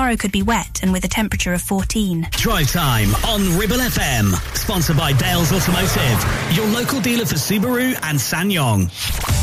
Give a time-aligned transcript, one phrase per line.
[0.00, 2.28] Tomorrow could be wet and with a temperature of 14.
[2.30, 4.32] Drive time on Ribble FM.
[4.56, 9.39] Sponsored by Dales Automotive, your local dealer for Subaru and SsangYong.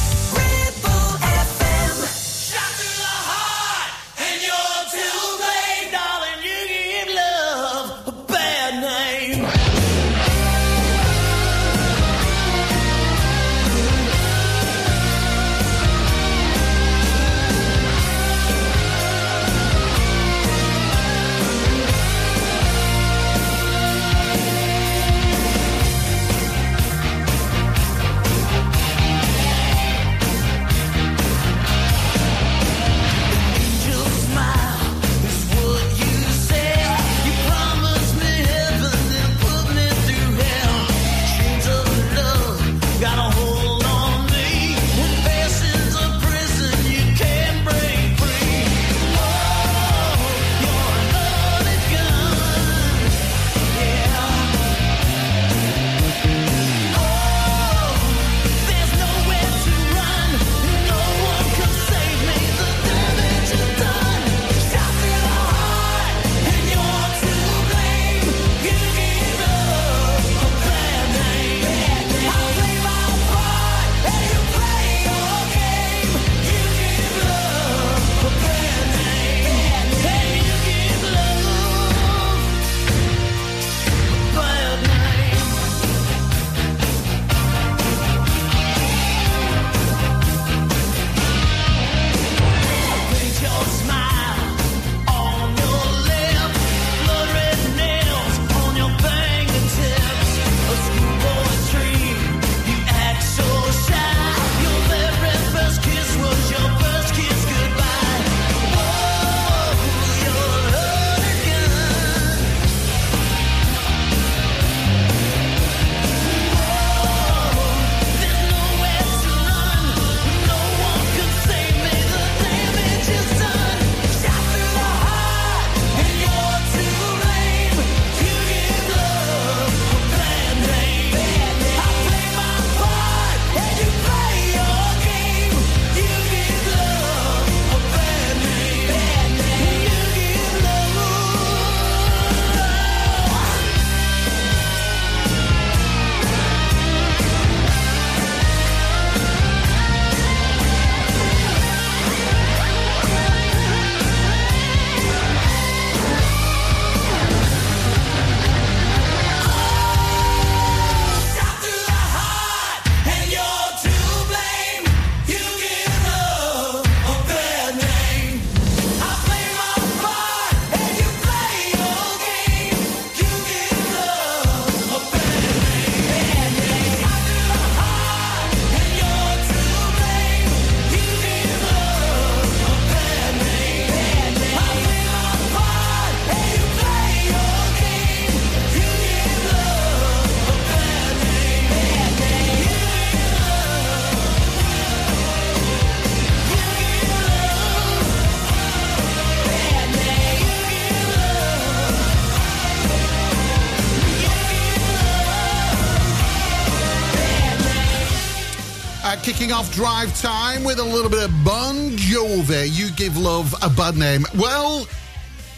[209.47, 212.67] Kicking off drive time with a little bit of Bon Jovi.
[212.69, 214.25] You give love a bad name.
[214.35, 214.85] Well,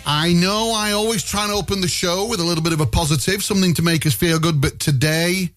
[0.05, 2.85] I know I always try and open the show with a little bit of a
[2.85, 5.50] positive, something to make us feel good, but today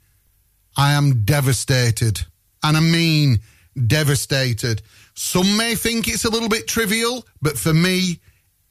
[0.78, 2.20] I am devastated.
[2.62, 3.41] And I mean
[3.87, 4.81] devastated.
[5.14, 8.19] Some may think it's a little bit trivial, but for me,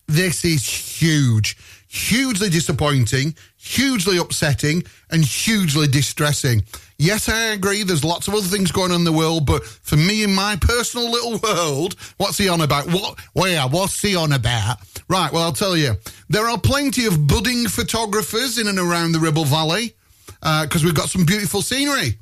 [0.08, 1.56] this is huge.
[1.88, 6.64] Hugely disappointing, hugely upsetting, and hugely distressing.
[7.02, 7.82] Yes, I agree.
[7.82, 10.56] There's lots of other things going on in the world, but for me, in my
[10.62, 12.86] personal little world, what's he on about?
[12.94, 13.18] What?
[13.34, 14.78] Well, yeah, what's he on about?
[15.08, 15.34] Right.
[15.34, 15.96] Well, I'll tell you.
[16.30, 19.96] There are plenty of budding photographers in and around the Ribble Valley
[20.28, 22.20] because uh, we've got some beautiful scenery,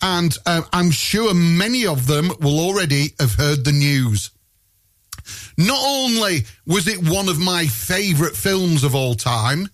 [0.00, 4.30] and uh, I'm sure many of them will already have heard the news.
[5.58, 9.68] Not only was it one of my favourite films of all time,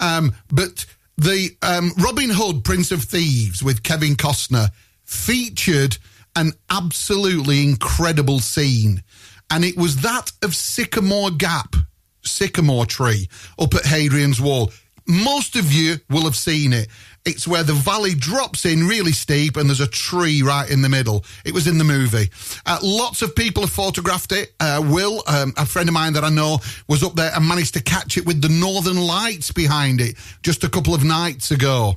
[0.00, 0.84] um, but
[1.16, 4.68] the um, Robin Hood, Prince of Thieves with Kevin Costner
[5.04, 5.98] featured
[6.34, 9.02] an absolutely incredible scene.
[9.50, 11.76] And it was that of Sycamore Gap,
[12.22, 13.28] Sycamore Tree,
[13.58, 14.70] up at Hadrian's Wall.
[15.06, 16.88] Most of you will have seen it.
[17.24, 20.88] It's where the valley drops in really steep and there's a tree right in the
[20.88, 21.24] middle.
[21.44, 22.30] It was in the movie.
[22.64, 24.52] Uh, lots of people have photographed it.
[24.60, 26.58] Uh, Will, um, a friend of mine that I know,
[26.88, 30.62] was up there and managed to catch it with the northern lights behind it just
[30.62, 31.96] a couple of nights ago.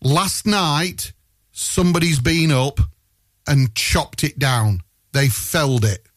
[0.00, 1.12] Last night,
[1.52, 2.80] somebody's been up
[3.46, 4.82] and chopped it down.
[5.12, 6.07] They felled it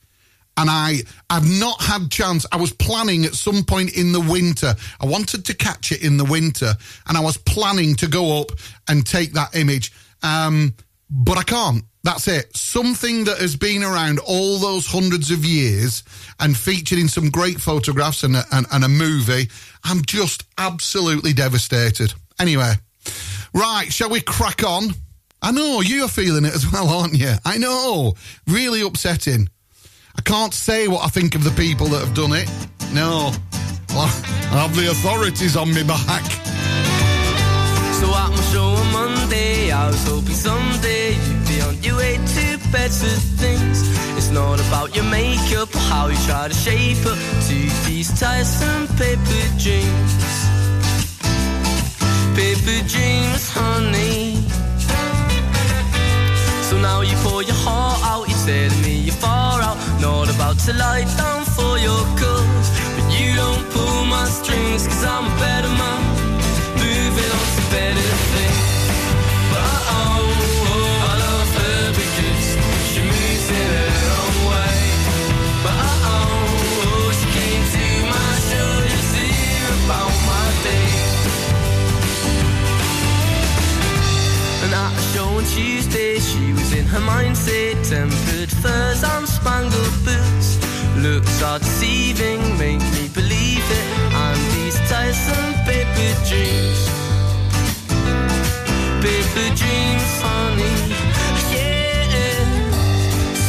[0.57, 0.97] and I
[1.29, 2.45] I've not had chance.
[2.51, 4.75] I was planning at some point in the winter.
[4.99, 6.73] I wanted to catch it in the winter,
[7.07, 8.51] and I was planning to go up
[8.87, 9.91] and take that image.
[10.23, 10.75] Um,
[11.09, 11.83] but I can't.
[12.03, 12.55] That's it.
[12.55, 16.03] Something that has been around all those hundreds of years
[16.39, 19.49] and featured in some great photographs and a, and, and a movie.
[19.83, 22.13] I'm just absolutely devastated.
[22.39, 22.73] Anyway,
[23.53, 24.89] right, shall we crack on?
[25.43, 27.33] I know you're feeling it as well, aren't you?
[27.45, 28.15] I know.
[28.47, 29.49] Really upsetting.
[30.17, 32.49] I can't say what I think of the people that have done it.
[32.93, 33.31] No.
[33.93, 34.07] I
[34.59, 36.23] have the authorities on me back.
[37.99, 42.15] So at my show on Monday, I was hoping someday you'd be on your way
[42.17, 43.81] to better things.
[44.17, 47.17] It's not about your makeup or how you try to shape up
[47.47, 50.13] to these tiresome paper dreams.
[52.35, 54.41] Paper dreams, honey.
[56.69, 59.15] So now you pour your heart out, you're telling me you're
[60.51, 62.69] about to lie down for your cause.
[62.95, 66.01] But you don't pull my strings, cause I'm a better man,
[66.75, 68.59] moving on to better things.
[69.51, 70.19] But oh,
[70.71, 72.47] oh, I love her because
[72.89, 74.77] she moves in her own way.
[75.63, 76.27] But oh,
[76.87, 80.91] oh, she came to my show to hear about my day.
[84.63, 87.75] And at a show on Tuesday, she was in her mindset.
[87.87, 90.40] Tempered furs and spangled boots.
[91.01, 93.85] Looks are deceiving, make me believe it.
[94.13, 96.79] And these tiresome paper dreams.
[99.01, 100.77] Paper dreams, honey.
[101.49, 102.53] Yeah.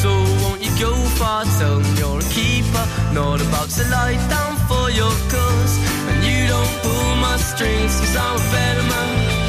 [0.01, 0.11] So
[0.41, 1.45] won't you go far?
[1.59, 2.85] Tell me you're a keeper.
[3.13, 5.75] Not about to lie down for your cause.
[6.09, 9.43] And you don't pull my strings, cause I'm a better man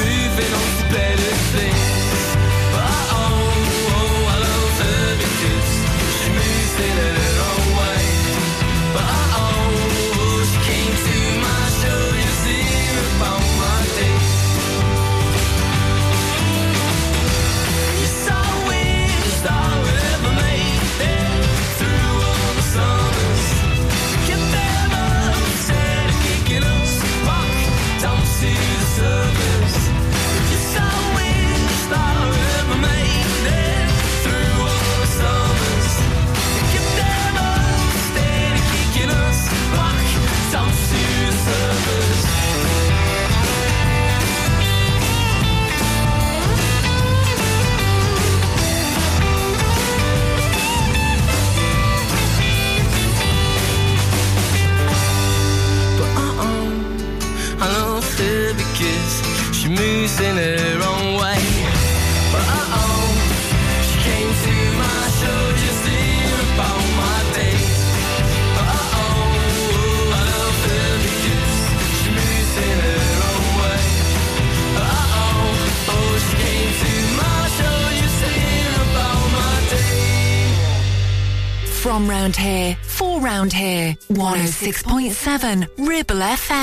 [0.00, 1.49] moving on to better
[84.72, 86.59] 106.7 Ribble FM.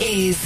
[0.00, 0.37] is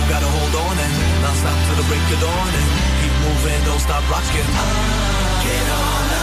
[0.00, 2.68] still gotta hold on and not stop till the break of dawn and
[3.00, 4.46] keep moving, don't stop rocking.
[5.42, 6.19] Get on up.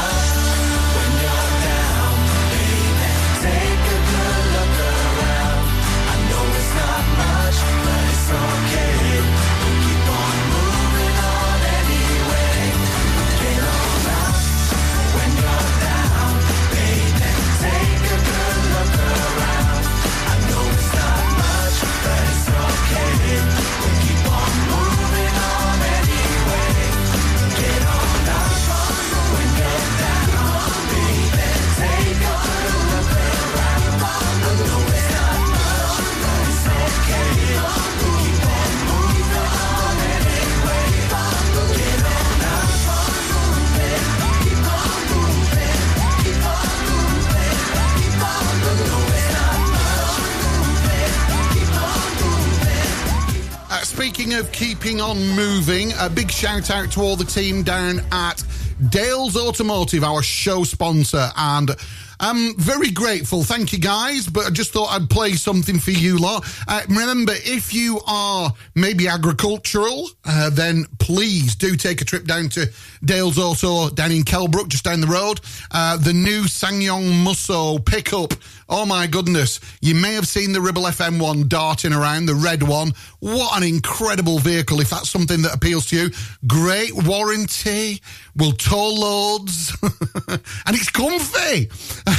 [53.98, 58.44] speaking of keeping on moving, a big shout out to all the team down at
[58.90, 61.72] Dales Automotive, our show sponsor, and
[62.20, 63.44] I'm very grateful.
[63.44, 66.46] Thank you guys, but I just thought I'd play something for you lot.
[66.68, 72.50] Uh, remember, if you are maybe agricultural, uh, then please do take a trip down
[72.50, 72.72] to
[73.04, 75.42] Dales Auto down in Kelbrook, just down the road.
[75.72, 78.34] Uh, the new SsangYong Musso pickup
[78.70, 79.62] Oh my goodness.
[79.80, 82.92] You may have seen the Ribble FM one darting around, the red one.
[83.20, 84.82] What an incredible vehicle.
[84.82, 86.10] If that's something that appeals to you,
[86.46, 88.02] great warranty,
[88.36, 89.76] will tow loads,
[90.28, 91.70] and it's comfy.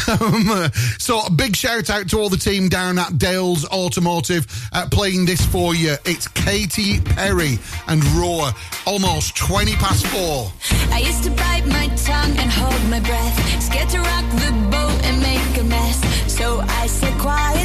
[0.09, 4.89] Um, so, a big shout out to all the team down at Dales Automotive uh,
[4.91, 5.97] playing this for you.
[6.07, 8.51] It's Katy Perry and Roar,
[8.87, 10.51] almost 20 past four.
[10.93, 15.05] I used to bite my tongue and hold my breath, scared to rock the boat
[15.05, 15.48] and make
[17.29, 17.58] quiet.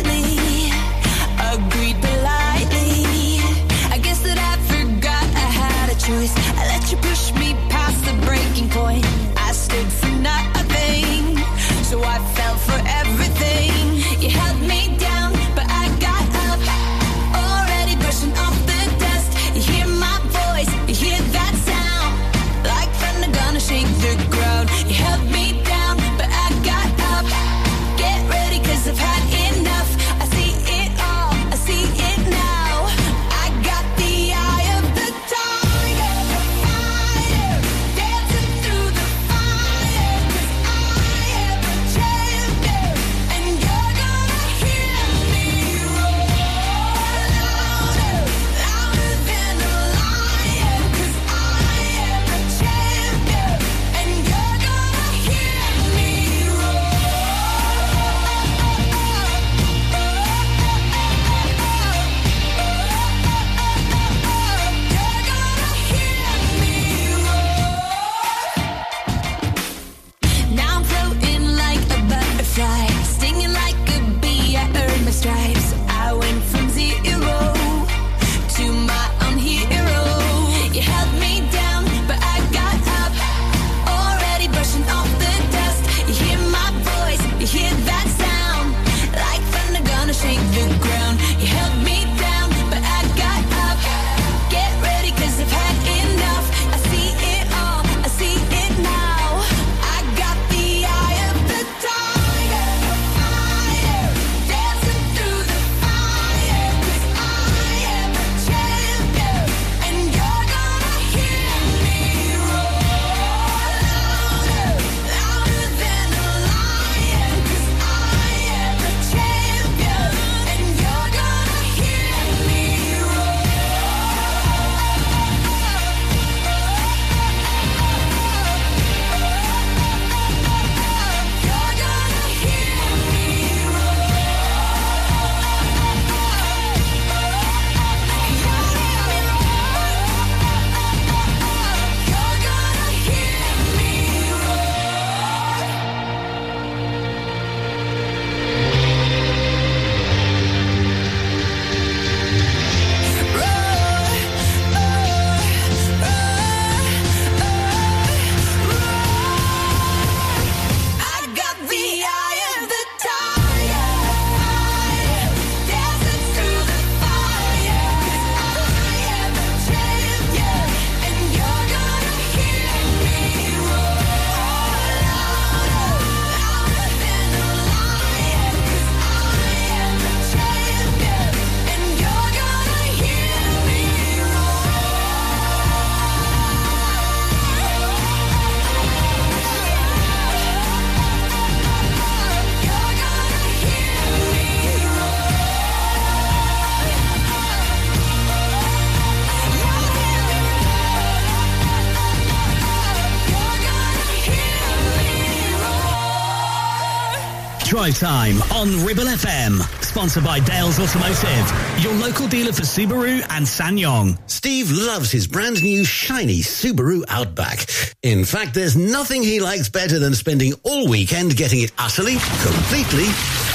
[207.83, 209.59] Drive Time on Ribble FM.
[209.83, 214.17] Sponsored by Dales Automotive, your local dealer for Subaru and SsangYong.
[214.31, 217.67] Steve loves his brand new shiny Subaru Outback.
[218.01, 223.07] In fact, there's nothing he likes better than spending all weekend getting it utterly, completely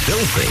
[0.04, 0.48] filthy.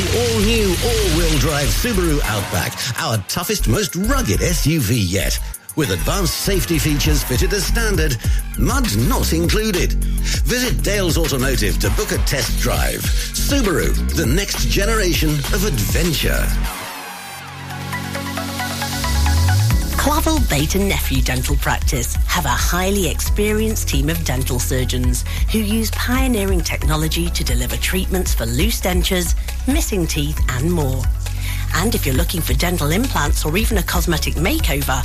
[0.00, 5.36] The all-new all-wheel drive Subaru Outback, our toughest, most rugged SUV yet.
[5.76, 8.16] With advanced safety features fitted as standard,
[8.58, 9.92] mud not included.
[10.44, 13.00] Visit Dales Automotive to book a test drive.
[13.00, 16.44] Subaru, the next generation of adventure.
[19.96, 25.58] Clavel Bait and Nephew Dental Practice have a highly experienced team of dental surgeons who
[25.58, 29.36] use pioneering technology to deliver treatments for loose dentures,
[29.68, 31.02] missing teeth and more.
[31.74, 35.04] And if you're looking for dental implants or even a cosmetic makeover,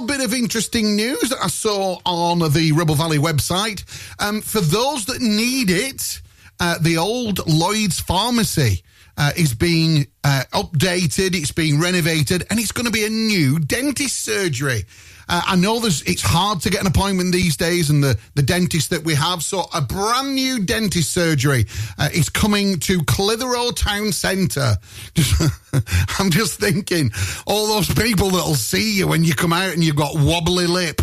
[0.00, 3.84] Little bit of interesting news that I saw on the Ribble Valley website.
[4.18, 6.22] Um, for those that need it,
[6.58, 8.82] uh, the old Lloyd's Pharmacy
[9.18, 13.58] uh, is being uh, updated, it's being renovated, and it's going to be a new
[13.58, 14.84] dentist surgery.
[15.30, 18.42] Uh, I know there's it's hard to get an appointment these days, and the, the
[18.42, 19.44] dentist that we have.
[19.44, 21.66] So a brand new dentist surgery
[21.98, 24.74] uh, is coming to Clitheroe Town Centre.
[26.18, 27.12] I'm just thinking,
[27.46, 31.00] all those people that'll see you when you come out and you've got wobbly lip.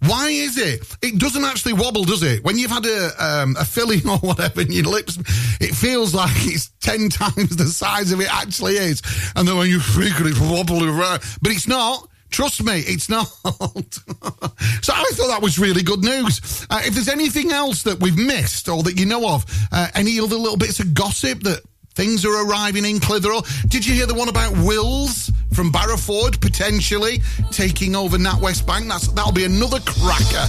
[0.00, 0.86] Why is it?
[1.00, 2.44] It doesn't actually wobble, does it?
[2.44, 5.16] When you've had a um, a filling or whatever in your lips,
[5.58, 9.00] it feels like it's ten times the size of it actually is.
[9.34, 12.09] And then when you think it's wobbling around, but it's not.
[12.30, 13.26] Trust me, it's not.
[13.44, 16.66] so I thought that was really good news.
[16.70, 20.20] Uh, if there's anything else that we've missed or that you know of, uh, any
[20.20, 21.62] other little bits of gossip that
[21.94, 27.20] things are arriving in Clitheroe, did you hear the one about Wills from Barrowford potentially
[27.50, 28.88] taking over NatWest Bank?
[28.88, 30.46] That's that'll be another cracker.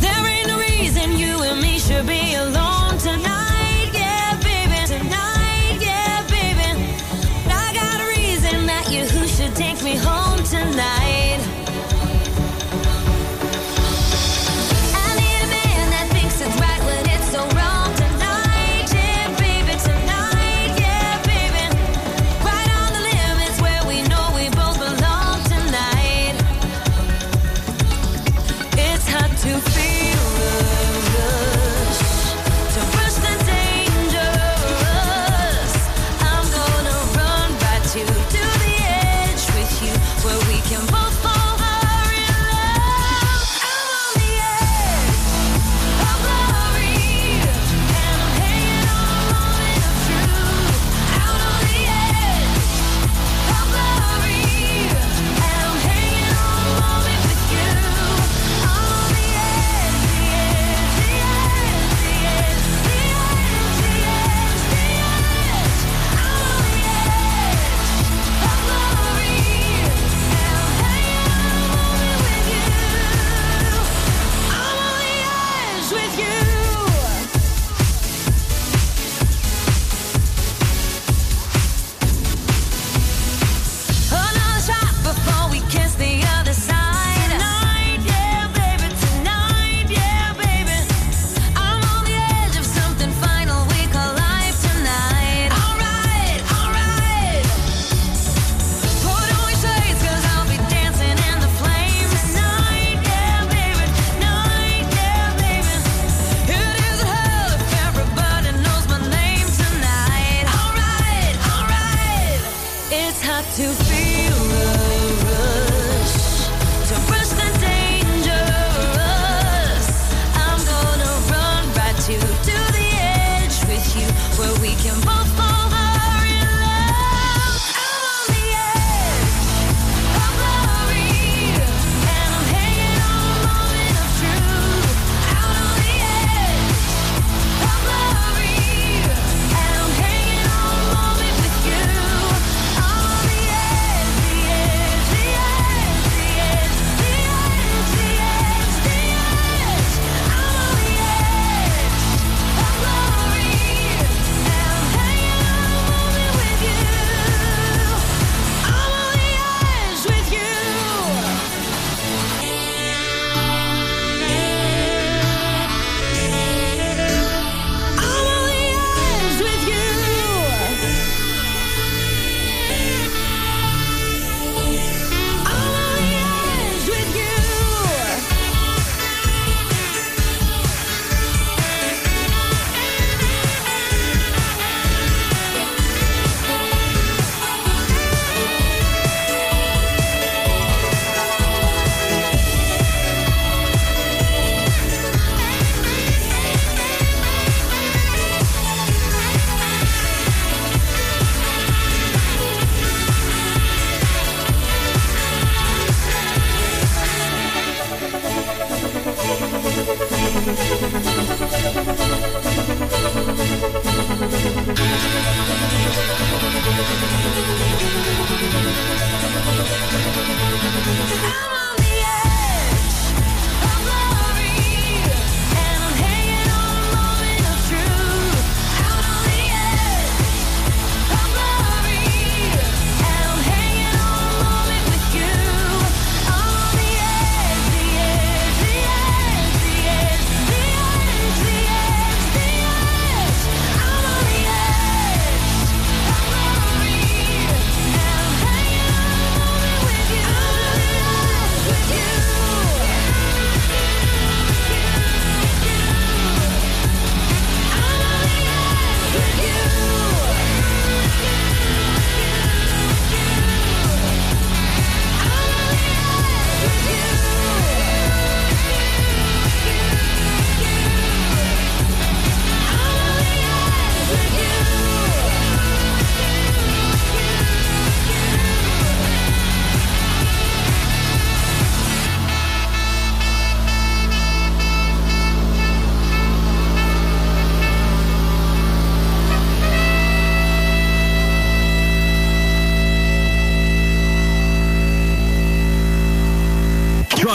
[0.00, 3.31] There ain't reason you and me should be alone tonight.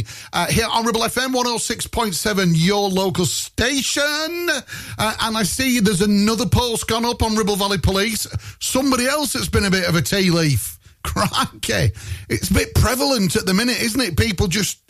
[0.00, 4.48] Calling, uh, here on Ribble FM 106.7, your local station.
[4.98, 8.26] Uh, and I see there's another post gone up on Ribble Valley Police.
[8.60, 10.78] Somebody else that's been a bit of a tea leaf.
[11.02, 11.92] Crikey.
[12.28, 14.18] It's a bit prevalent at the minute, isn't it?
[14.18, 14.80] People just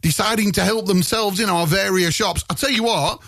[0.00, 2.44] deciding to help themselves in our various shops.
[2.48, 3.20] I'll tell you what,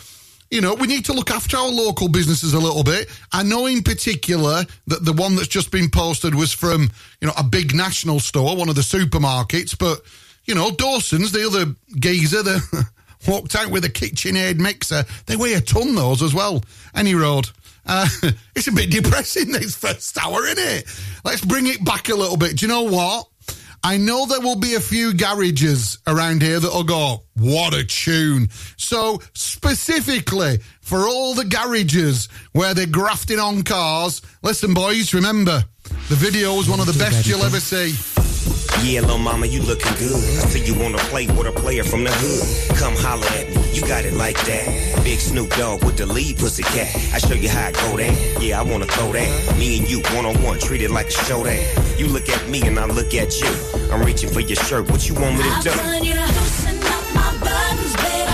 [0.48, 3.08] you know, we need to look after our local businesses a little bit.
[3.32, 7.34] I know in particular that the one that's just been posted was from, you know,
[7.36, 10.02] a big national store, one of the supermarkets, but,
[10.50, 12.90] you know, Dawson's, the other geezer that
[13.28, 16.60] walked out with a KitchenAid mixer, they weigh a ton, those as well.
[16.92, 17.48] Any road.
[17.86, 18.08] Uh,
[18.56, 20.84] it's a bit depressing this first hour, isn't it?
[21.24, 22.56] Let's bring it back a little bit.
[22.56, 23.28] Do you know what?
[23.84, 28.48] I know there will be a few garages around here that'll go, what a tune.
[28.76, 35.62] So, specifically for all the garages where they're grafting on cars, listen, boys, remember,
[36.08, 38.29] the video is one of the best you'll ever see.
[38.82, 40.16] Yeah, little mama, you looking good.
[40.16, 42.76] I see you wanna play with a player from the hood.
[42.78, 44.66] Come holler at me, you got it like that.
[45.04, 46.88] Big Snoop Dogg with the lead pussy cat.
[47.12, 48.38] I show you how I go that.
[48.42, 49.58] Yeah, I wanna throw that.
[49.58, 51.60] Me and you one on one, treat it like a show that.
[51.98, 53.52] You look at me and I look at you.
[53.92, 54.90] I'm reaching for your shirt.
[54.90, 55.70] What you want me to I do?
[55.70, 58.32] want you to loosen up my buttons, baby.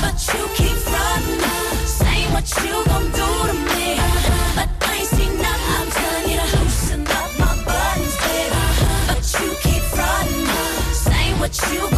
[0.00, 1.40] But you keep frontin',
[1.86, 2.87] saying what you
[11.48, 11.97] what you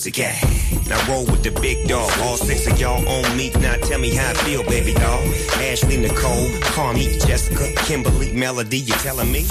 [0.00, 0.42] pussy cat.
[0.88, 3.50] Now roll with the big dog, all six of y'all on me.
[3.60, 5.20] Now tell me how I feel, baby doll.
[5.60, 9.44] Ashley, Nicole, Carmi, Jessica, Kimberly, Melody, you telling me?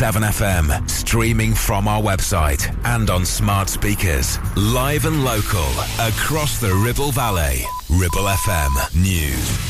[0.00, 4.38] FM, streaming from our website and on smart speakers.
[4.56, 5.68] Live and local,
[6.00, 7.66] across the Ribble Valley.
[7.90, 9.60] Ribble FM News.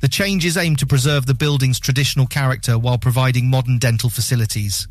[0.00, 4.88] The changes aim to preserve the building's traditional character while providing modern dental facilities.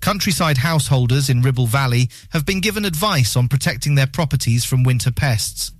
[0.00, 5.10] Countryside householders in Ribble Valley have been given advice on protecting their properties from winter
[5.10, 5.72] pests.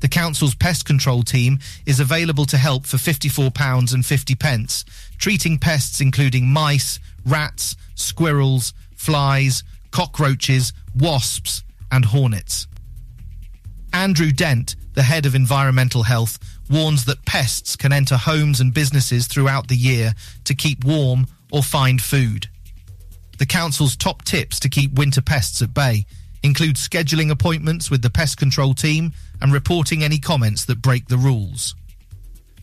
[0.00, 4.84] The council's pest control team is available to help for £54.50, pence,
[5.18, 12.66] treating pests including mice, rats, squirrels, flies, cockroaches, wasps, and hornets.
[13.92, 16.38] Andrew Dent, the head of environmental health,
[16.70, 20.14] warns that pests can enter homes and businesses throughout the year
[20.44, 22.48] to keep warm or find food.
[23.38, 26.04] The council's top tips to keep winter pests at bay
[26.42, 31.16] include scheduling appointments with the pest control team and reporting any comments that break the
[31.16, 31.74] rules.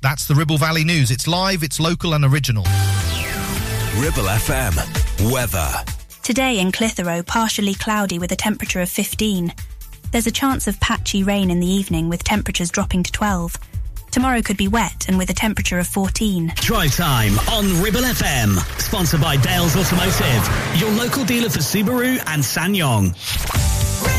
[0.01, 1.11] That's the Ribble Valley News.
[1.11, 2.63] It's live, it's local and original.
[3.99, 5.32] Ribble FM.
[5.32, 5.96] Weather.
[6.28, 9.53] Today in Clitheroe, partially cloudy with a temperature of 15.
[10.11, 13.55] There's a chance of patchy rain in the evening with temperatures dropping to 12.
[14.11, 16.51] Tomorrow could be wet and with a temperature of 14.
[16.57, 18.57] Drive time on Ribble FM.
[18.78, 24.16] Sponsored by Dales Automotive, your local dealer for Subaru and SsangYong.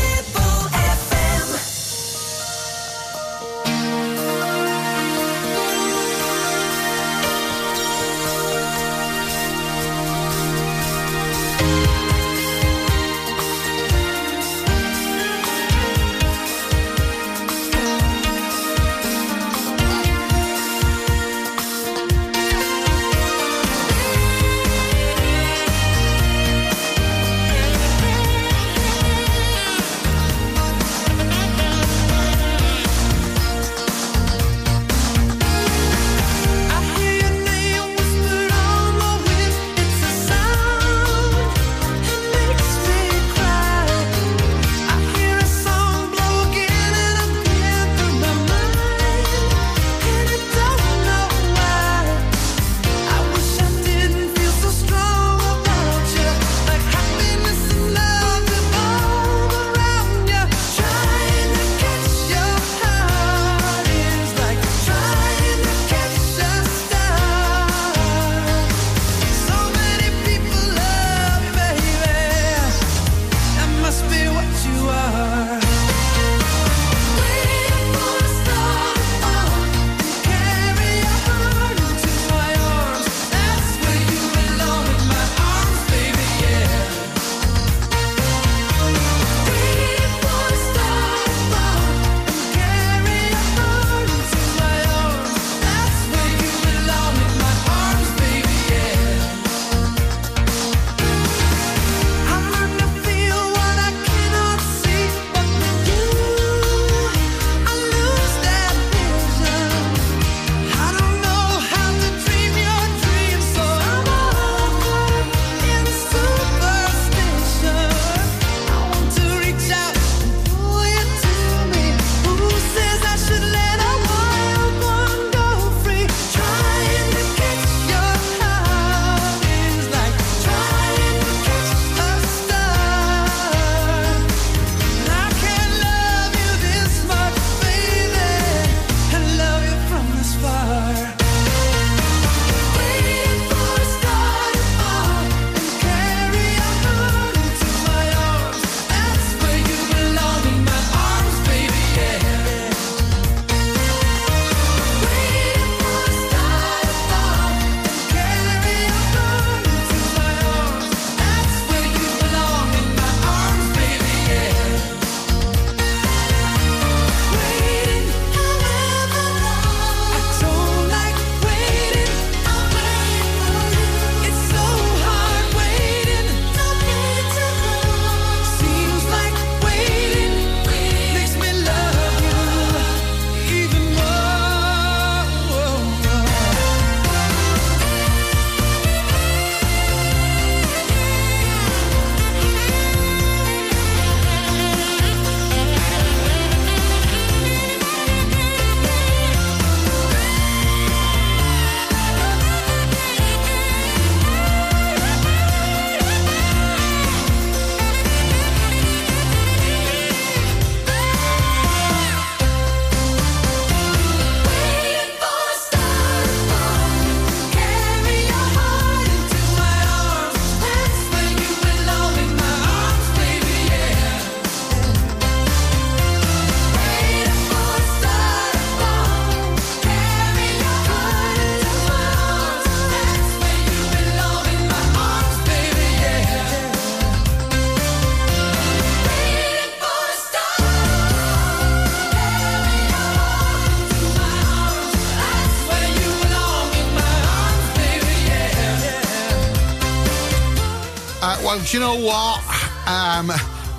[251.69, 252.41] Do you know what?
[252.87, 253.31] Um,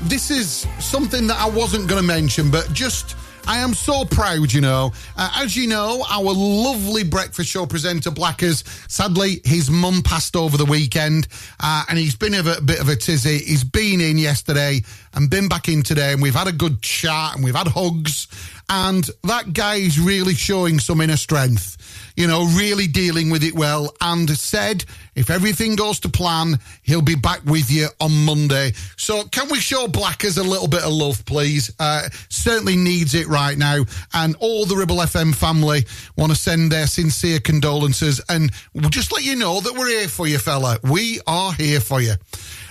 [0.02, 3.16] this is something that I wasn't going to mention, but just.
[3.46, 4.92] I am so proud, you know.
[5.16, 10.56] Uh, as you know, our lovely breakfast show presenter, Blackers, sadly, his mum passed over
[10.58, 11.26] the weekend
[11.58, 13.38] uh, and he's been a, a bit of a tizzy.
[13.38, 14.82] He's been in yesterday
[15.14, 18.28] and been back in today, and we've had a good chat and we've had hugs.
[18.70, 21.76] And that guy is really showing some inner strength
[22.16, 27.00] you know, really dealing with it well, and said if everything goes to plan, he'll
[27.00, 28.72] be back with you on Monday.
[28.98, 31.72] So, can we show Blackers a little bit of love, please?
[31.78, 33.84] Uh, certainly needs it right now.
[34.12, 35.84] And all the Ribble FM family
[36.16, 40.08] want to send their sincere condolences and we'll just let you know that we're here
[40.08, 40.78] for you, fella.
[40.82, 42.14] We are here for you.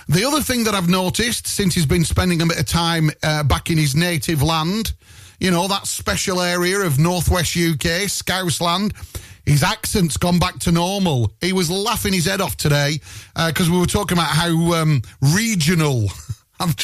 [0.08, 3.42] The other thing that I've noticed since he's been spending a bit of time uh,
[3.42, 4.92] back in his native land,
[5.40, 8.92] you know, that special area of northwest UK, Scousland,
[9.46, 11.32] his accent's gone back to normal.
[11.40, 13.00] He was laughing his head off today
[13.34, 16.08] because we were talking about how um, regional.
[16.60, 16.74] I'm,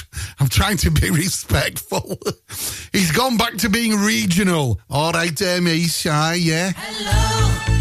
[0.41, 2.19] I'm trying to be respectful.
[2.93, 4.81] He's gone back to being regional.
[4.89, 6.73] All right, um, shy, yeah.
[6.75, 7.76] I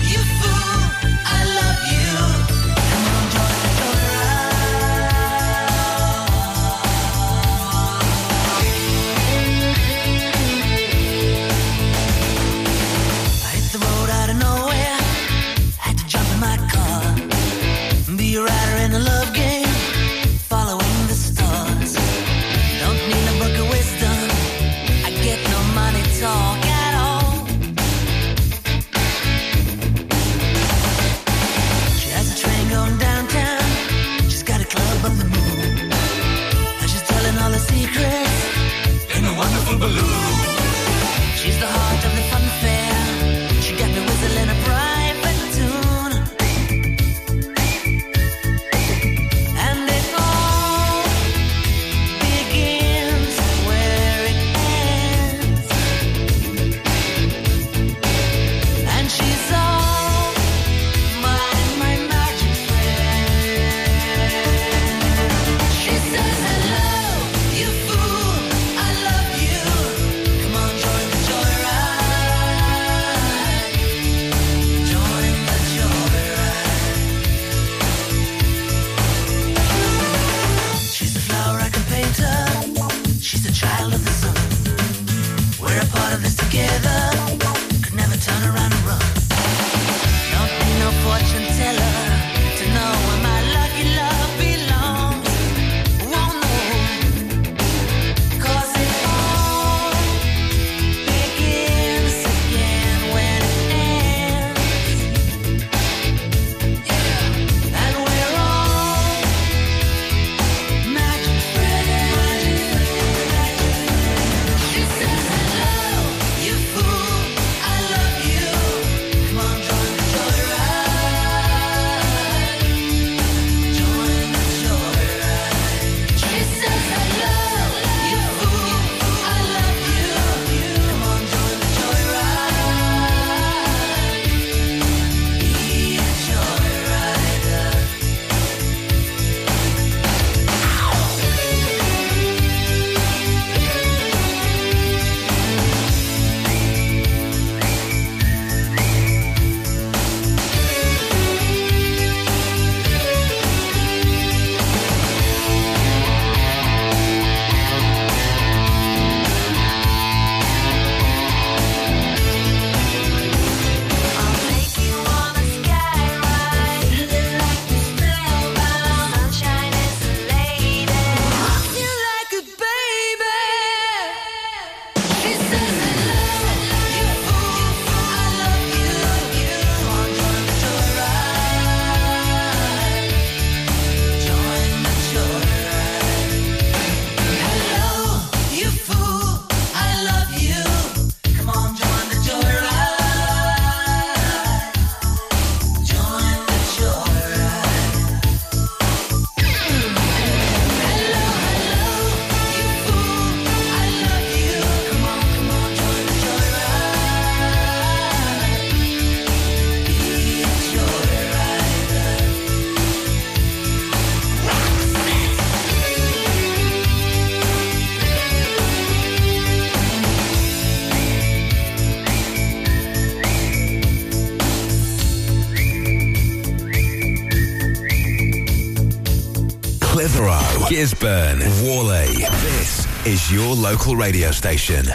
[230.86, 232.14] Gisburn, Whalley.
[232.46, 234.86] This is your local radio station.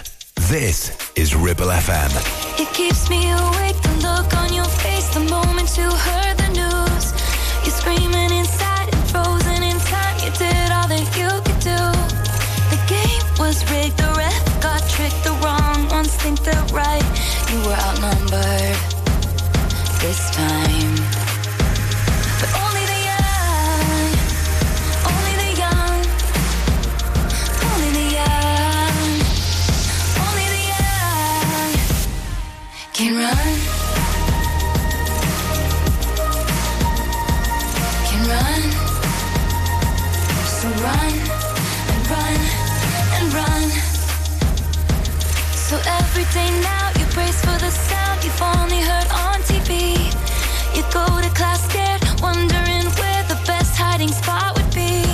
[0.48, 2.12] This is Ribble FM.
[2.60, 7.04] It keeps me awake, the look on your face the moment you heard the news.
[7.64, 10.14] You're screaming inside frozen in time.
[10.22, 11.82] You did all that you could do.
[12.70, 17.02] The game was rigged, the ref got tricked, the wrong ones think they're right.
[17.50, 18.78] You were outnumbered
[19.98, 20.99] this time.
[46.20, 46.90] every day now.
[46.98, 49.96] You brace for the sound you've only heard on TV.
[50.76, 55.04] You go to class scared, wondering where the best hiding spot would be.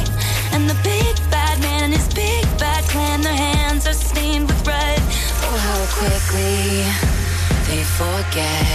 [0.52, 4.66] And the big bad man and his big bad clan, their hands are stained with
[4.66, 5.00] red.
[5.46, 6.82] Oh, how quickly
[7.68, 8.65] they forget.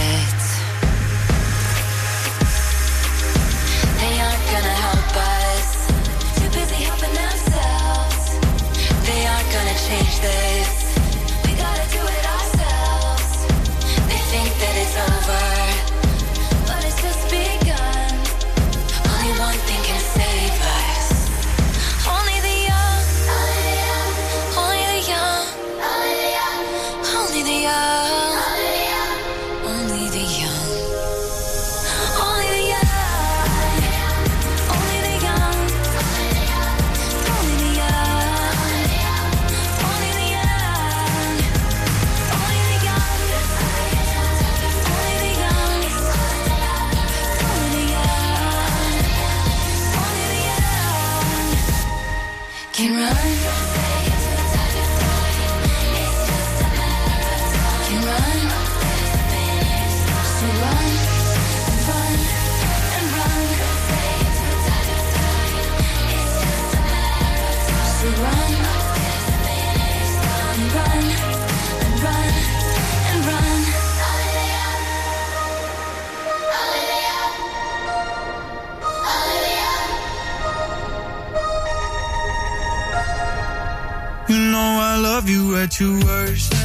[85.62, 86.58] what you worship.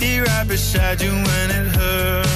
[0.00, 2.27] Be right beside you when it hurts.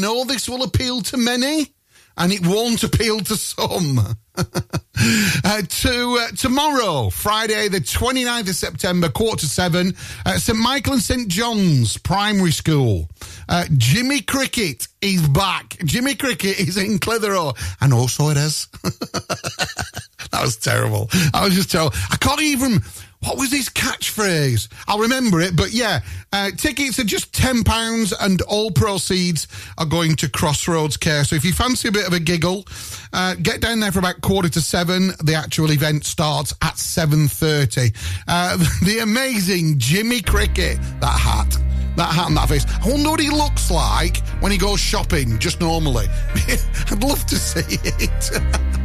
[0.00, 1.72] Know this will appeal to many,
[2.16, 3.98] and it won't appeal to some.
[4.36, 9.94] uh, to uh, tomorrow, Friday, the 29th of September, quarter to seven,
[10.26, 13.08] uh, St Michael and St John's Primary School.
[13.48, 15.76] Uh, Jimmy Cricket is back.
[15.84, 18.66] Jimmy Cricket is in Clitheroe, and also it is.
[18.82, 21.08] that was terrible.
[21.32, 21.96] I was just terrible.
[22.10, 22.82] I can't even.
[23.24, 24.68] What was his catchphrase?
[24.86, 26.00] I'll remember it, but yeah,
[26.32, 29.48] uh, tickets are just £10 and all proceeds
[29.78, 31.24] are going to Crossroads Care.
[31.24, 32.66] So if you fancy a bit of a giggle,
[33.14, 35.12] uh, get down there for about quarter to seven.
[35.22, 37.94] The actual event starts at 7.30.
[38.28, 41.56] Uh, the amazing Jimmy Cricket, that hat.
[41.96, 42.66] That hat and that face.
[42.84, 46.06] I wonder what he looks like when he goes shopping, just normally.
[46.90, 48.80] I'd love to see it.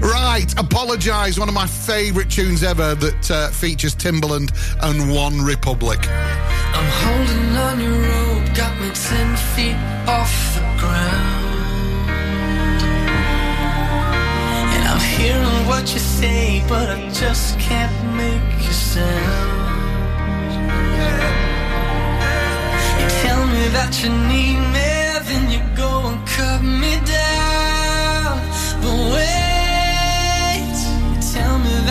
[0.00, 1.38] right, apologise.
[1.38, 4.50] One of my favourite tunes ever that uh, features Timbaland
[4.82, 6.06] and OneRepublic.
[6.72, 9.76] I'm holding on your rope, got me ten feet
[10.08, 11.40] off the ground.
[14.74, 19.68] And I'm hearing what you say, but I just can't make you sound.
[23.00, 24.90] You tell me that you need me,
[25.28, 28.40] then you go and cut me down.
[28.82, 29.39] But you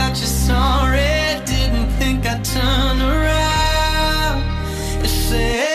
[0.09, 4.41] that you're sorry, didn't think I'd turn around.
[5.01, 5.68] You say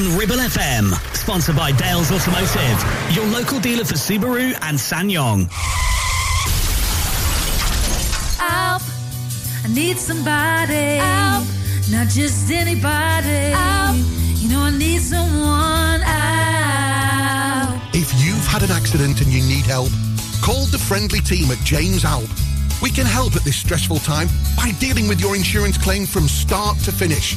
[0.00, 0.92] on Ribble FM.
[1.14, 5.50] Sponsored by Dales Automotive, your local dealer for Subaru and SsangYong.
[8.38, 8.82] Help.
[9.64, 10.96] I need somebody.
[10.96, 11.44] Help.
[11.90, 13.52] Not just anybody.
[13.52, 13.96] Help.
[14.40, 16.00] You know, I need someone.
[16.00, 16.20] Help.
[17.94, 19.90] If you've had an accident and you need help,
[20.42, 22.28] call the friendly team at James Alp.
[22.82, 26.78] We can help at this stressful time by dealing with your insurance claim from start
[26.80, 27.36] to finish.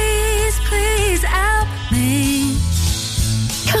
[0.71, 2.55] Please, help me?
[3.67, 3.80] Car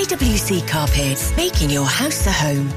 [0.00, 2.70] KWC Carpets, making your house a home.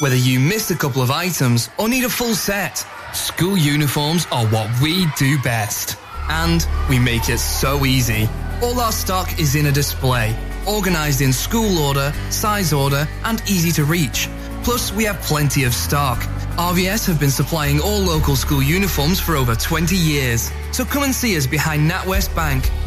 [0.00, 2.84] Whether you missed a couple of items or need a full set,
[3.14, 5.96] school uniforms are what we do best.
[6.28, 8.28] And we make it so easy.
[8.64, 13.70] All our stock is in a display, organized in school order, size order, and easy
[13.70, 14.28] to reach.
[14.64, 16.18] Plus, we have plenty of stock.
[16.58, 20.50] RVS have been supplying all local school uniforms for over 20 years.
[20.72, 22.68] So come and see us behind NatWest Bank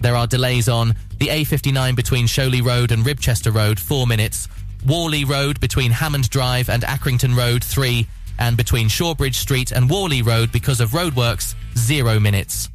[0.00, 4.48] There are delays on the A59 between Sholey Road and Ribchester Road, four minutes.
[4.86, 8.06] Whalley Road between Hammond Drive and Accrington Road, three.
[8.38, 12.68] And between Shawbridge Street and Whalley Road because of roadworks, zero minutes.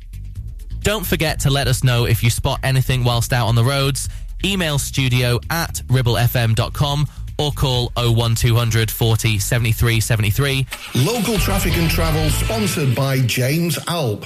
[0.81, 4.09] Don't forget to let us know if you spot anything whilst out on the roads.
[4.43, 7.07] Email studio at ribblefm.com
[7.39, 10.67] or call 01200 40 73 73.
[10.95, 14.25] Local Traffic and Travel, sponsored by James Alp.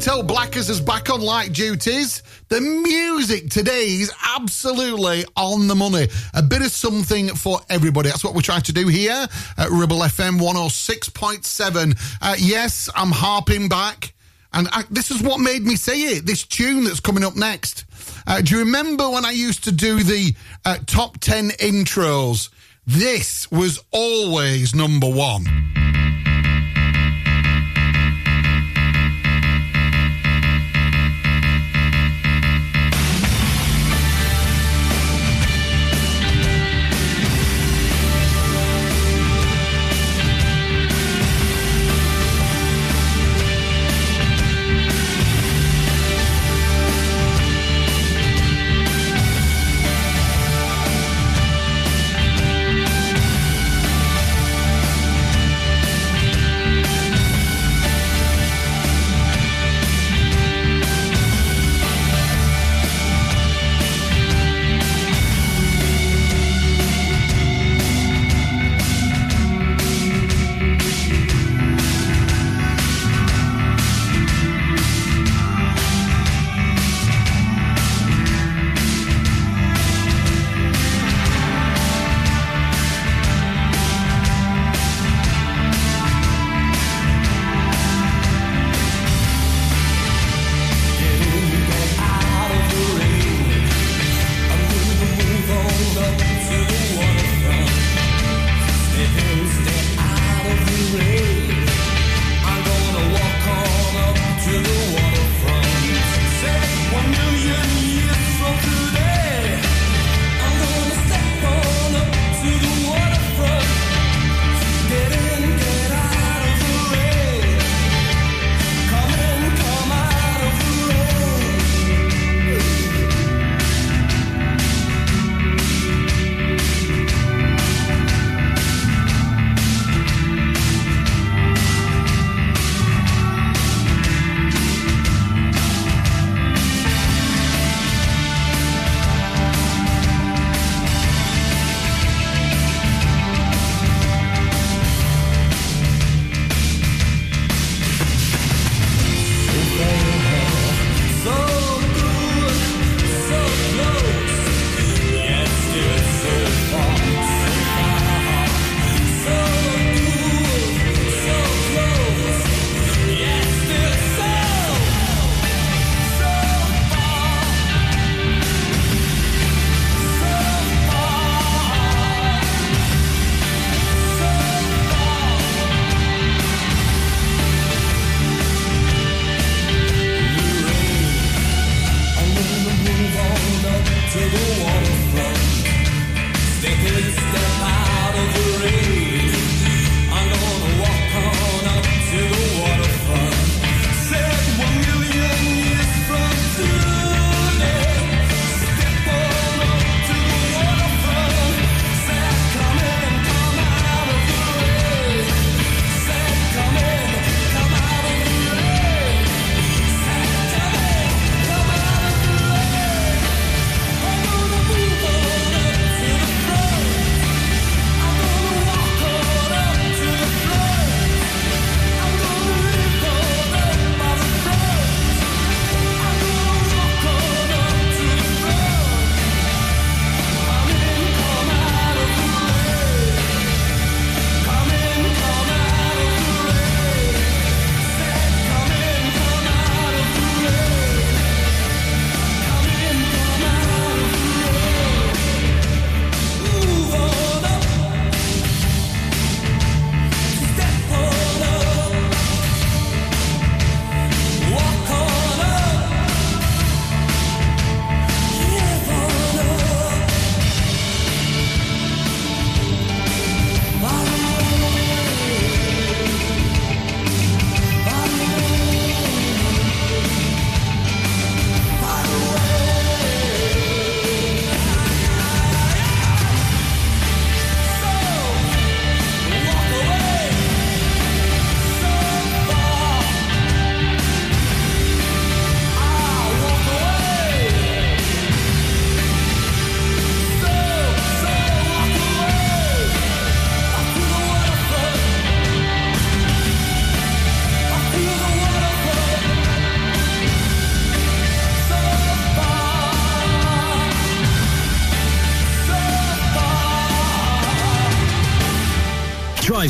[0.00, 2.22] tell Blackers is back on light duties.
[2.48, 6.08] The music today is absolutely on the money.
[6.32, 8.08] A bit of something for everybody.
[8.08, 9.26] That's what we're trying to do here
[9.58, 12.16] at Ribble FM 106.7.
[12.22, 14.14] Uh, yes, I'm harping back.
[14.54, 17.84] And I, this is what made me say it this tune that's coming up next.
[18.26, 22.48] Uh, do you remember when I used to do the uh, top 10 intros?
[22.86, 25.89] This was always number one.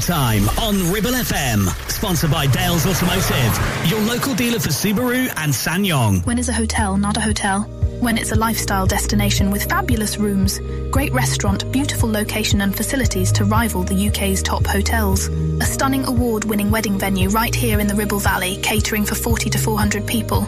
[0.01, 1.69] Time on Ribble FM.
[1.91, 6.25] Sponsored by Dales Automotive, your local dealer for Subaru and SsangYong.
[6.25, 7.63] When is a hotel not a hotel?
[8.01, 10.59] When it's a lifestyle destination with fabulous rooms,
[10.91, 15.29] great restaurant, beautiful location and facilities to rival the UK's top hotels.
[15.29, 19.59] A stunning award-winning wedding venue right here in the Ribble Valley, catering for 40 to
[19.59, 20.47] 400 people.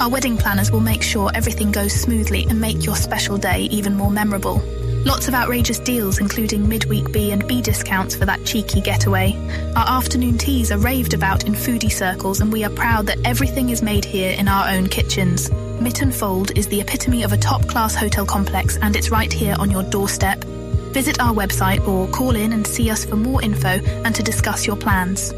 [0.00, 3.96] Our wedding planners will make sure everything goes smoothly and make your special day even
[3.96, 4.62] more memorable.
[5.04, 9.34] Lots of outrageous deals, including midweek B and B discounts for that cheeky getaway.
[9.74, 13.70] Our afternoon teas are raved about in foodie circles, and we are proud that everything
[13.70, 15.50] is made here in our own kitchens.
[15.80, 19.70] Mitten Fold is the epitome of a top-class hotel complex, and it's right here on
[19.70, 20.44] your doorstep.
[20.92, 23.68] Visit our website or call in and see us for more info
[24.04, 25.32] and to discuss your plans.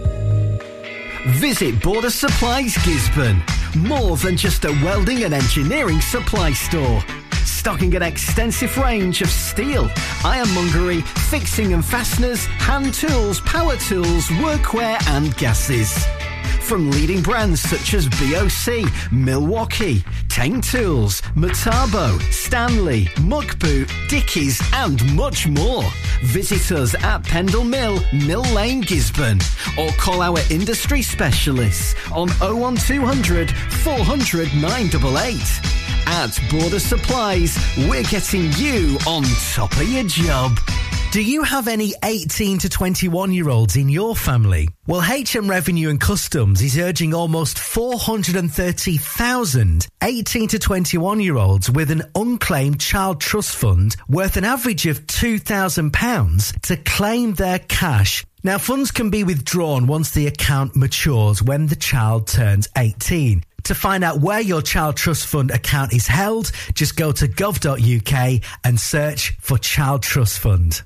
[1.38, 3.40] Visit Border Supplies Gisburn.
[3.76, 7.00] More than just a welding and engineering supply store.
[7.62, 9.88] Stocking an extensive range of steel,
[10.24, 16.04] ironmongery, fixing and fasteners, hand tools, power tools, workwear and gases.
[16.62, 25.14] From leading brands such as BOC, Milwaukee, Teng Tools, Metabo, Stanley, Muck Boot, Dickies and
[25.14, 25.84] much more.
[26.24, 29.40] Visit us at Pendle Mill, Mill Lane, Gisburn
[29.78, 35.81] or call our industry specialists on 01200 400 988.
[36.06, 37.58] At Border Supplies,
[37.88, 39.24] we're getting you on
[39.54, 40.58] top of your job.
[41.12, 44.70] Do you have any 18 to 21 year olds in your family?
[44.86, 51.90] Well, HM Revenue and Customs is urging almost 430,000 18 to 21 year olds with
[51.90, 58.24] an unclaimed child trust fund worth an average of £2,000 to claim their cash.
[58.42, 63.44] Now, funds can be withdrawn once the account matures when the child turns 18.
[63.64, 68.42] To find out where your Child Trust Fund account is held, just go to gov.uk
[68.64, 70.82] and search for Child Trust Fund.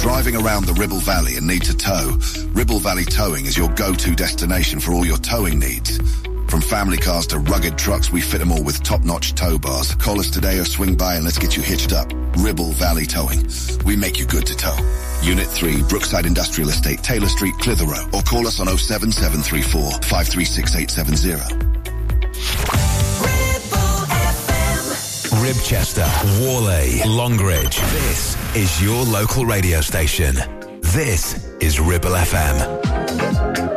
[0.00, 2.18] Driving around the Ribble Valley and need to tow?
[2.52, 5.98] Ribble Valley Towing is your go-to destination for all your towing needs.
[6.50, 9.94] From family cars to rugged trucks, we fit them all with top-notch tow bars.
[9.94, 12.12] Call us today or swing by and let's get you hitched up.
[12.38, 13.46] Ribble Valley Towing.
[13.84, 14.76] We make you good to tow.
[15.22, 18.04] Unit 3, Brookside Industrial Estate, Taylor Street, Clitheroe.
[18.12, 21.70] Or call us on 07734 536870.
[25.40, 26.08] Ribchester,
[26.40, 27.78] Whalley, Longridge.
[27.78, 30.34] This is your local radio station.
[30.80, 33.69] This is Ribble FM.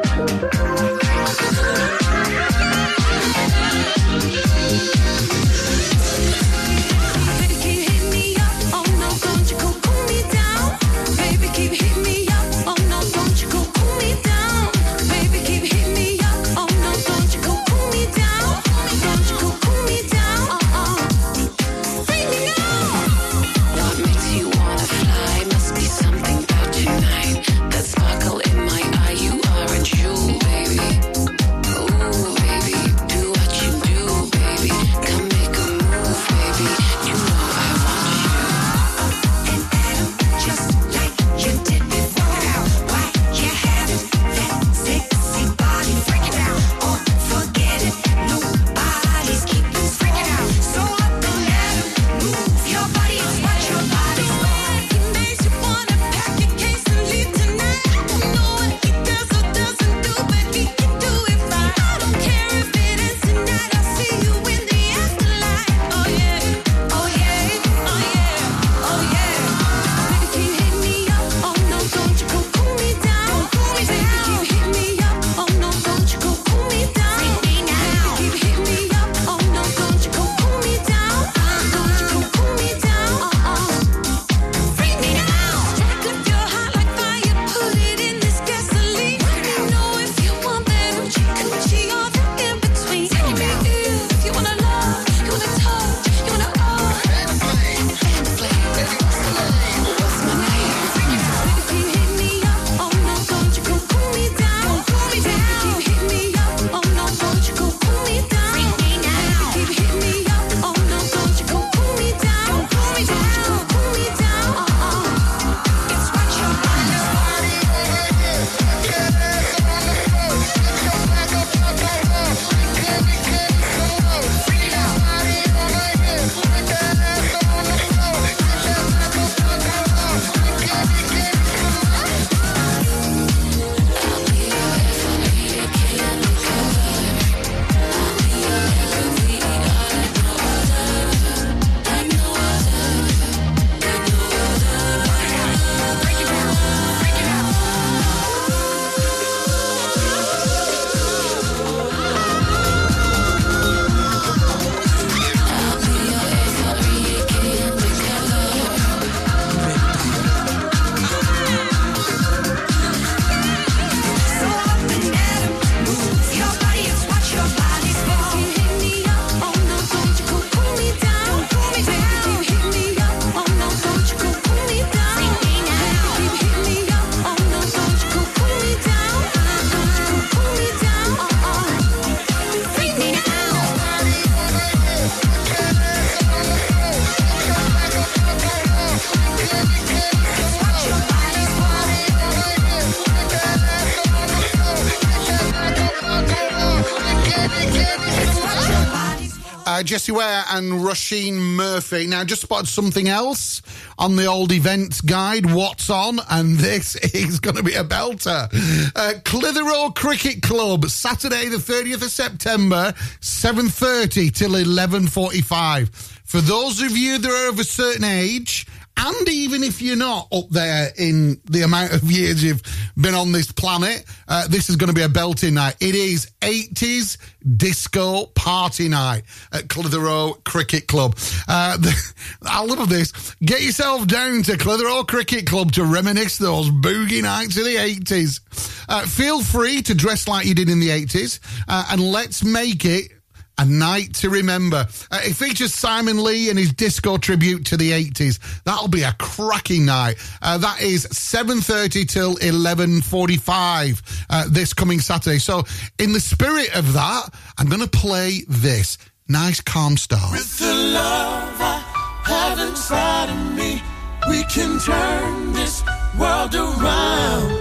[200.21, 202.07] And Róisín Murphy.
[202.07, 203.61] Now, just spotted something else
[203.97, 205.51] on the old events guide.
[205.51, 206.19] What's on?
[206.29, 208.49] And this is going to be a belter.
[208.95, 215.89] Uh, Clitheroe Cricket Club, Saturday, the 30th of September, 7.30 till 11.45.
[216.23, 218.67] For those of you that are of a certain age,
[218.97, 222.61] and even if you're not up there in the amount of years you've
[222.95, 225.75] been on this planet, uh, this is going to be a belting night.
[225.79, 227.17] It is 80s
[227.57, 231.15] disco party night at Clitheroe Cricket Club.
[231.47, 232.13] Uh, the,
[232.43, 233.35] I love this.
[233.41, 238.41] Get yourself down to Clitheroe Cricket Club to reminisce those boogie nights of the 80s.
[238.87, 242.85] Uh, feel free to dress like you did in the 80s, uh, and let's make
[242.85, 243.11] it
[243.57, 244.87] a night to remember.
[245.11, 248.39] Uh, it features Simon Lee and his disco tribute to the 80s.
[248.63, 250.15] That'll be a cracking night.
[250.41, 255.39] Uh, that is 7.30 till 11.45 uh, this coming Saturday.
[255.39, 255.63] So
[255.99, 258.97] in the spirit of that, I'm going to play this.
[259.27, 260.31] Nice calm start.
[260.31, 261.83] With the love I
[262.25, 263.81] have inside of me,
[264.29, 265.83] we can turn this
[266.19, 267.51] world around.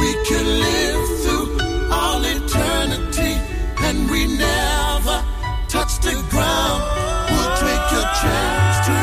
[0.00, 1.17] We can live
[5.68, 6.82] touch the ground.
[7.30, 8.97] We'll take a chance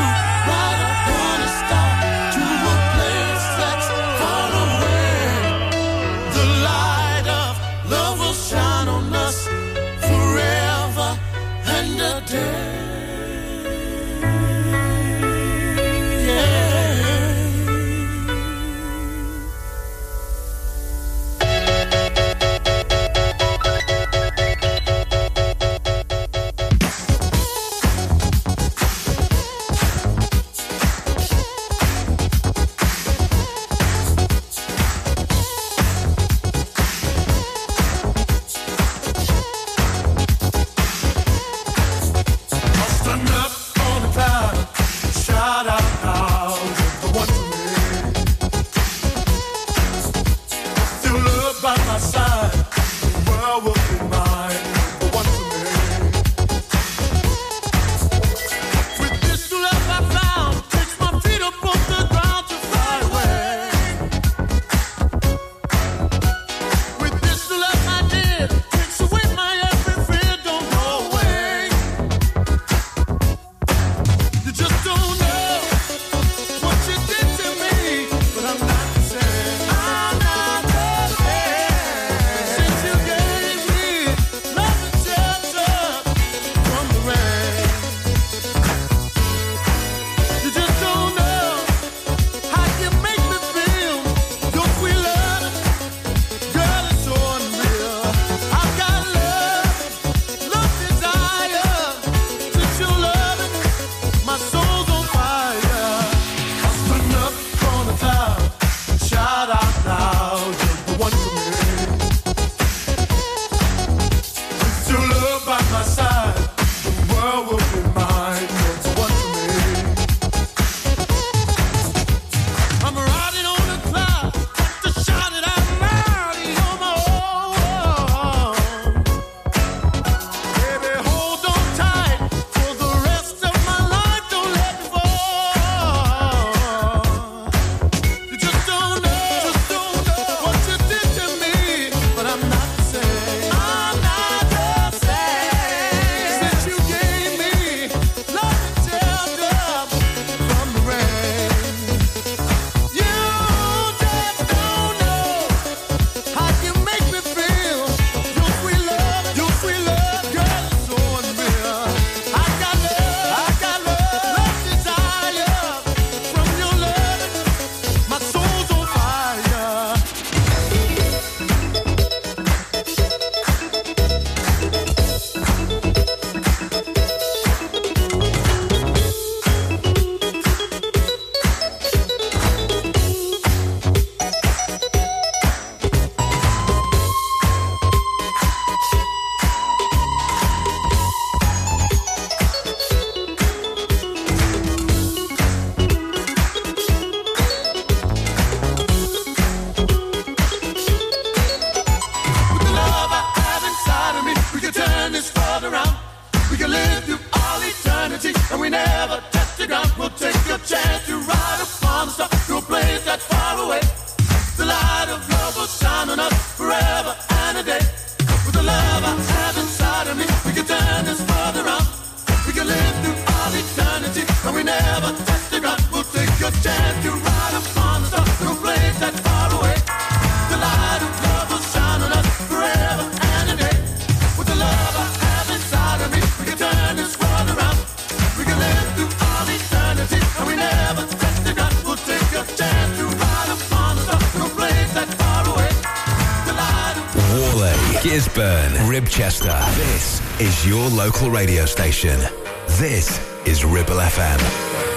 [250.76, 252.20] your local radio station.
[252.68, 254.95] This is Ribble FM.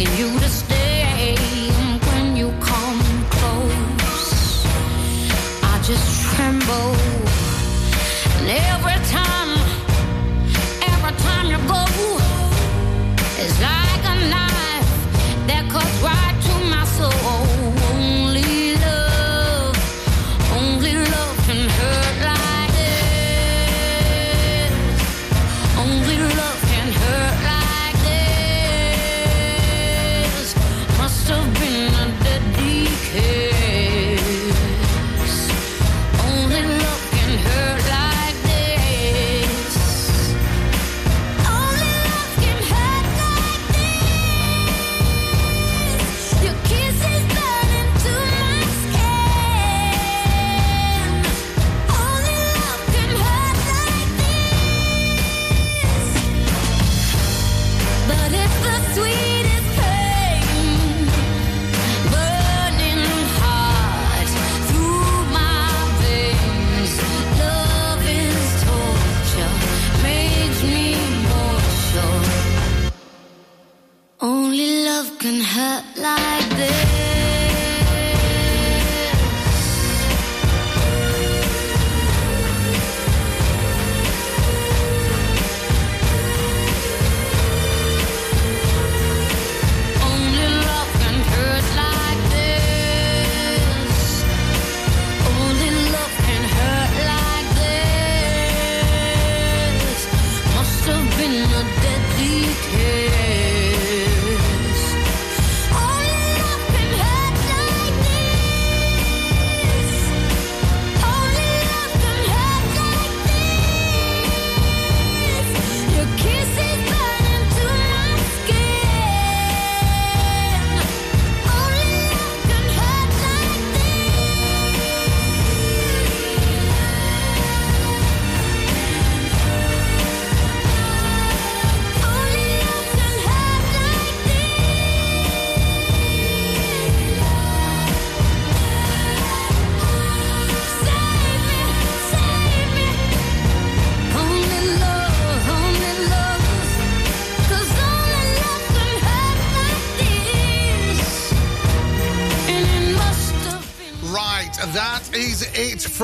[0.00, 0.69] begging you to stop.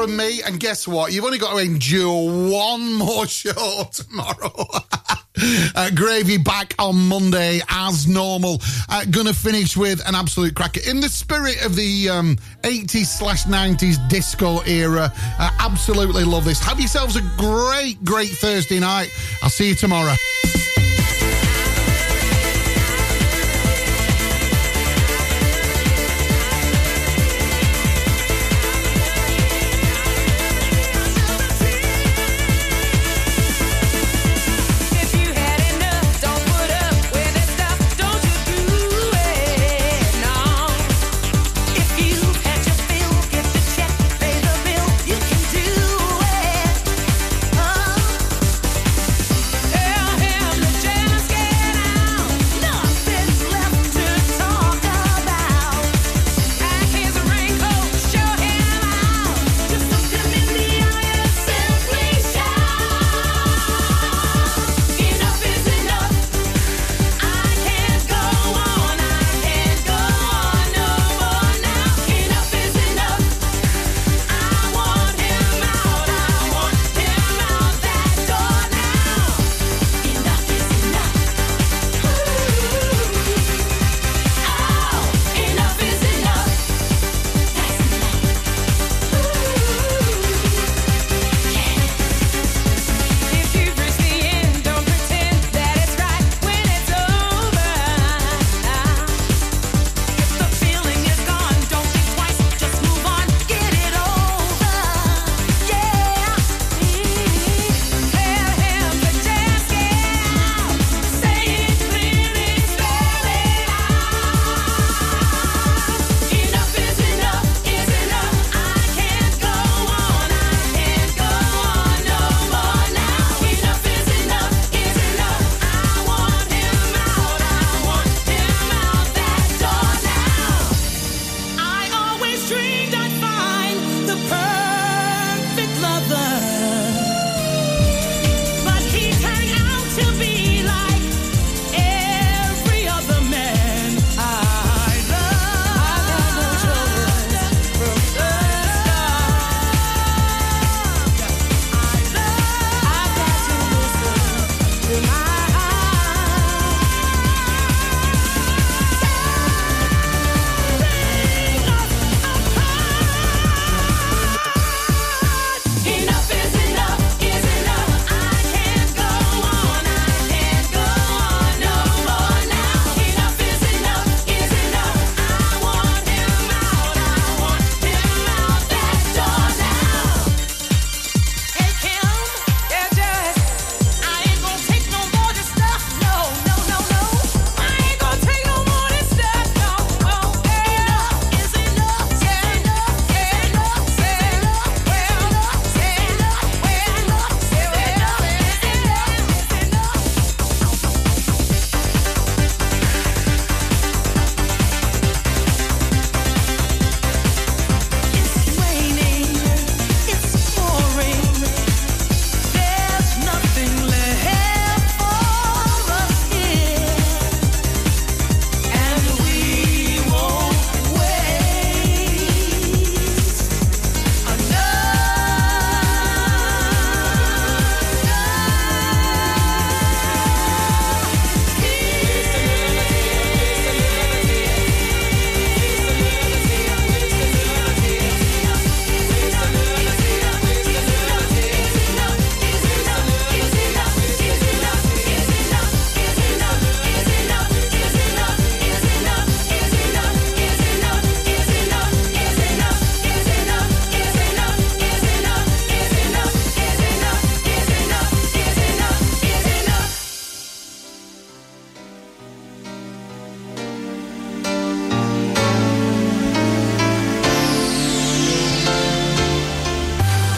[0.07, 0.41] from me.
[0.43, 1.13] And guess what?
[1.13, 4.53] You've only got to endure one more show tomorrow.
[5.75, 8.61] uh, gravy back on Monday as normal.
[8.89, 10.81] Uh, gonna finish with an absolute cracker.
[10.89, 16.61] In the spirit of the um, 80s slash 90s disco era, uh, absolutely love this.
[16.61, 19.11] Have yourselves a great, great Thursday night.
[19.43, 20.15] I'll see you tomorrow.